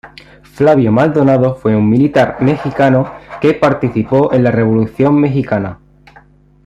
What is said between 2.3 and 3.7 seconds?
mexicano que